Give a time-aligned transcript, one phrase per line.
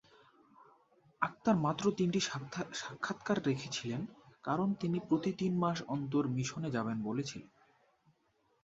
[1.21, 2.19] আক্তার মাত্র তিনটি
[2.79, 4.01] সাক্ষাৎকার রেখেছিলেন
[4.43, 7.49] কারণ তিনি প্রতি তিন মাস অন্তর মিশনে যাবেন বলেছিলেন।